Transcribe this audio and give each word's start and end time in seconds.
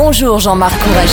Bonjour 0.00 0.38
Jean-Marc 0.38 0.78
Courage. 0.78 1.10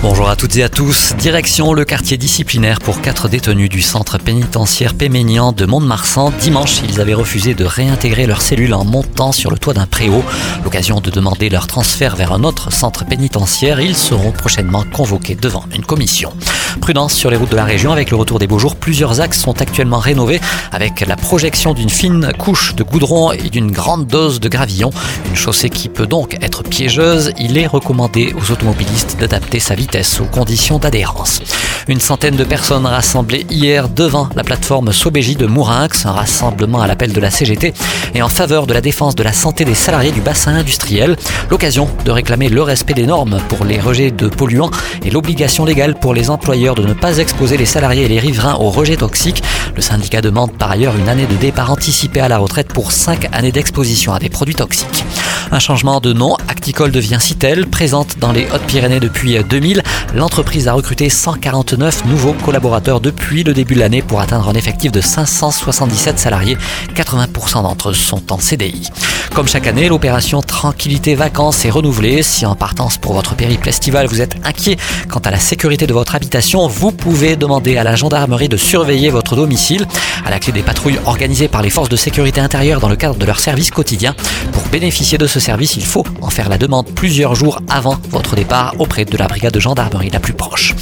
Bonjour 0.00 0.28
à 0.28 0.36
toutes 0.36 0.54
et 0.54 0.62
à 0.62 0.68
tous. 0.68 1.16
Direction 1.16 1.72
le 1.72 1.84
quartier 1.84 2.16
disciplinaire 2.16 2.78
pour 2.78 3.00
quatre 3.00 3.26
détenus 3.26 3.68
du 3.68 3.82
centre 3.82 4.16
pénitentiaire 4.18 4.94
Péménian 4.94 5.50
de 5.50 5.66
Mont-de-Marsan. 5.66 6.30
Dimanche, 6.40 6.82
ils 6.88 7.00
avaient 7.00 7.14
refusé 7.14 7.54
de 7.54 7.64
réintégrer 7.64 8.26
leur 8.26 8.42
cellule 8.42 8.74
en 8.74 8.84
montant 8.84 9.32
sur 9.32 9.50
le 9.50 9.58
toit 9.58 9.74
d'un 9.74 9.86
préau. 9.86 10.22
L'occasion 10.62 11.00
de 11.00 11.10
demander 11.10 11.48
leur 11.48 11.66
transfert 11.66 12.14
vers 12.14 12.32
un 12.32 12.44
autre 12.44 12.72
centre 12.72 13.04
pénitentiaire. 13.04 13.80
Ils 13.80 13.96
seront 13.96 14.30
prochainement 14.30 14.84
convoqués 14.92 15.34
devant 15.34 15.64
une 15.74 15.84
commission. 15.84 16.32
Prudence 16.80 17.14
sur 17.14 17.30
les 17.30 17.36
routes 17.36 17.50
de 17.50 17.56
la 17.56 17.64
région 17.64 17.92
avec 17.92 18.10
le 18.10 18.16
retour 18.16 18.38
des 18.38 18.46
beaux 18.46 18.58
jours. 18.58 18.76
Plusieurs 18.76 19.20
axes 19.20 19.40
sont 19.40 19.60
actuellement 19.60 19.98
rénovés 19.98 20.40
avec 20.72 21.00
la 21.06 21.16
projection 21.16 21.74
d'une 21.74 21.88
fine 21.88 22.32
couche 22.38 22.74
de 22.74 22.82
goudron 22.82 23.32
et 23.32 23.50
d'une 23.50 23.70
grande 23.70 24.06
dose 24.06 24.40
de 24.40 24.48
gravillon. 24.48 24.90
Une 25.28 25.36
chaussée 25.36 25.70
qui 25.70 25.88
peut 25.88 26.06
donc 26.06 26.36
être 26.42 26.62
piégeuse. 26.62 27.32
Il 27.38 27.58
est 27.58 27.66
recommandé 27.66 28.34
aux 28.34 28.52
automobilistes 28.52 29.16
d'adapter 29.18 29.60
sa 29.60 29.74
vitesse 29.74 30.20
aux 30.20 30.26
conditions 30.26 30.78
d'adhérence. 30.78 31.40
Une 31.88 32.00
centaine 32.00 32.36
de 32.36 32.44
personnes 32.44 32.86
rassemblées 32.86 33.46
hier 33.50 33.88
devant 33.88 34.28
la 34.34 34.44
plateforme 34.44 34.92
Sobégie 34.92 35.36
de 35.36 35.46
Mourinx, 35.46 36.06
un 36.06 36.12
rassemblement 36.12 36.80
à 36.80 36.86
l'appel 36.86 37.12
de 37.12 37.20
la 37.20 37.30
CGT 37.30 37.74
et 38.14 38.22
en 38.22 38.28
faveur 38.28 38.66
de 38.66 38.74
la 38.74 38.80
défense 38.80 39.14
de 39.14 39.22
la 39.22 39.32
santé 39.32 39.64
des 39.64 39.74
salariés 39.74 40.12
du 40.12 40.20
bassin 40.20 40.54
industriel. 40.54 41.16
L'occasion 41.50 41.88
de 42.04 42.10
réclamer 42.10 42.48
le 42.48 42.62
respect 42.62 42.94
des 42.94 43.06
normes 43.06 43.40
pour 43.48 43.64
les 43.64 43.80
rejets 43.80 44.10
de 44.10 44.28
polluants 44.28 44.70
et 45.04 45.10
l'obligation 45.10 45.64
légale 45.64 45.94
pour 45.94 46.14
les 46.14 46.30
employeurs 46.30 46.65
de 46.74 46.82
ne 46.82 46.94
pas 46.94 47.18
exposer 47.18 47.56
les 47.56 47.66
salariés 47.66 48.04
et 48.04 48.08
les 48.08 48.18
riverains 48.18 48.54
aux 48.54 48.70
rejets 48.70 48.96
toxiques. 48.96 49.42
Le 49.74 49.82
syndicat 49.82 50.20
demande 50.20 50.56
par 50.56 50.70
ailleurs 50.70 50.96
une 50.96 51.08
année 51.08 51.26
de 51.26 51.36
départ 51.36 51.70
anticipé 51.70 52.20
à 52.20 52.28
la 52.28 52.38
retraite 52.38 52.68
pour 52.68 52.92
5 52.92 53.28
années 53.32 53.52
d'exposition 53.52 54.12
à 54.12 54.18
des 54.18 54.28
produits 54.28 54.54
toxiques. 54.54 55.04
Un 55.52 55.60
changement 55.60 56.00
de 56.00 56.12
nom, 56.12 56.34
Acticole 56.48 56.90
devient 56.90 57.18
Citel, 57.20 57.66
présente 57.66 58.18
dans 58.18 58.32
les 58.32 58.46
Hautes-Pyrénées 58.52 58.98
depuis 58.98 59.38
2000. 59.38 59.82
L'entreprise 60.14 60.66
a 60.66 60.72
recruté 60.72 61.08
149 61.08 62.06
nouveaux 62.06 62.32
collaborateurs 62.32 63.00
depuis 63.00 63.44
le 63.44 63.54
début 63.54 63.74
de 63.74 63.80
l'année 63.80 64.02
pour 64.02 64.20
atteindre 64.20 64.48
un 64.48 64.54
effectif 64.54 64.90
de 64.90 65.00
577 65.00 66.18
salariés. 66.18 66.58
80% 66.94 67.62
d'entre 67.62 67.90
eux 67.90 67.94
sont 67.94 68.32
en 68.32 68.38
CDI. 68.38 68.90
Comme 69.34 69.46
chaque 69.46 69.66
année, 69.66 69.88
l'opération 69.88 70.40
Tranquillité 70.40 71.14
Vacances 71.14 71.64
est 71.64 71.70
renouvelée. 71.70 72.22
Si 72.22 72.44
en 72.44 72.56
partance 72.56 72.98
pour 72.98 73.12
votre 73.12 73.36
périple 73.36 73.68
estival, 73.68 74.06
vous 74.06 74.20
êtes 74.20 74.34
inquiet 74.44 74.76
quant 75.08 75.20
à 75.20 75.30
la 75.30 75.38
sécurité 75.38 75.86
de 75.86 75.92
votre 75.92 76.14
habitation, 76.14 76.66
vous 76.66 76.90
pouvez 76.90 77.36
demander 77.36 77.76
à 77.76 77.84
la 77.84 77.94
gendarmerie 77.94 78.48
de 78.48 78.56
surveiller 78.56 79.10
votre 79.10 79.36
domicile 79.36 79.86
à 80.24 80.30
la 80.30 80.40
clé 80.40 80.52
des 80.52 80.62
patrouilles 80.62 80.98
organisées 81.04 81.48
par 81.48 81.62
les 81.62 81.70
forces 81.70 81.88
de 81.88 81.96
sécurité 81.96 82.40
intérieure 82.40 82.80
dans 82.80 82.88
le 82.88 82.96
cadre 82.96 83.16
de 83.16 83.26
leur 83.26 83.38
service 83.38 83.70
quotidien. 83.70 84.14
Pour 84.52 84.62
bénéficier 84.68 85.18
de 85.18 85.26
ce 85.36 85.40
service, 85.40 85.76
il 85.76 85.84
faut 85.84 86.04
en 86.22 86.30
faire 86.30 86.48
la 86.48 86.56
demande 86.56 86.86
plusieurs 86.94 87.34
jours 87.34 87.60
avant 87.68 87.98
votre 88.08 88.36
départ 88.36 88.74
auprès 88.78 89.04
de 89.04 89.18
la 89.18 89.26
brigade 89.26 89.52
de 89.52 89.60
gendarmerie 89.60 90.08
la 90.08 90.18
plus 90.18 90.32
proche. 90.32 90.74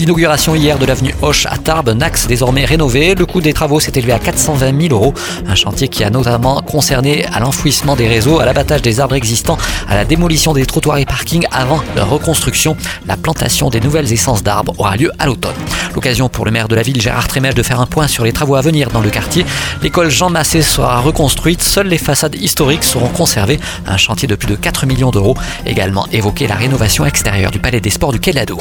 L'inauguration 0.00 0.54
hier 0.54 0.78
de 0.78 0.86
l'avenue 0.86 1.14
Hoche 1.20 1.44
à 1.44 1.58
Tarbes, 1.58 1.90
un 1.90 2.00
axe 2.00 2.26
désormais 2.26 2.64
rénové. 2.64 3.14
Le 3.14 3.26
coût 3.26 3.42
des 3.42 3.52
travaux 3.52 3.80
s'est 3.80 3.92
élevé 3.94 4.12
à 4.12 4.18
420 4.18 4.88
000 4.88 4.94
euros. 4.94 5.12
Un 5.46 5.54
chantier 5.54 5.88
qui 5.88 6.02
a 6.04 6.08
notamment 6.08 6.62
concerné 6.62 7.26
à 7.26 7.38
l'enfouissement 7.38 7.96
des 7.96 8.08
réseaux, 8.08 8.40
à 8.40 8.46
l'abattage 8.46 8.80
des 8.80 8.98
arbres 8.98 9.14
existants, 9.14 9.58
à 9.90 9.96
la 9.96 10.06
démolition 10.06 10.54
des 10.54 10.64
trottoirs 10.64 10.96
et 10.96 11.04
parkings 11.04 11.44
avant 11.52 11.82
leur 11.96 12.08
reconstruction. 12.08 12.78
La 13.06 13.18
plantation 13.18 13.68
des 13.68 13.78
nouvelles 13.80 14.10
essences 14.10 14.42
d'arbres 14.42 14.72
aura 14.78 14.96
lieu 14.96 15.12
à 15.18 15.26
l'automne. 15.26 15.52
L'occasion 15.94 16.30
pour 16.30 16.46
le 16.46 16.50
maire 16.50 16.68
de 16.68 16.76
la 16.76 16.82
ville, 16.82 16.98
Gérard 16.98 17.28
Trémèche, 17.28 17.54
de 17.54 17.62
faire 17.62 17.78
un 17.78 17.86
point 17.86 18.08
sur 18.08 18.24
les 18.24 18.32
travaux 18.32 18.54
à 18.54 18.62
venir 18.62 18.88
dans 18.88 19.02
le 19.02 19.10
quartier. 19.10 19.44
L'école 19.82 20.08
Jean 20.08 20.30
Massé 20.30 20.62
sera 20.62 21.00
reconstruite. 21.00 21.62
Seules 21.62 21.88
les 21.88 21.98
façades 21.98 22.36
historiques 22.36 22.84
seront 22.84 23.08
conservées. 23.08 23.60
Un 23.86 23.98
chantier 23.98 24.26
de 24.26 24.34
plus 24.34 24.48
de 24.48 24.56
4 24.56 24.86
millions 24.86 25.10
d'euros. 25.10 25.36
Également 25.66 26.06
évoqué 26.10 26.46
la 26.46 26.54
rénovation 26.54 27.04
extérieure 27.04 27.50
du 27.50 27.58
Palais 27.58 27.82
des 27.82 27.90
Sports 27.90 28.12
du 28.12 28.18
Quai 28.18 28.32
de. 28.32 28.54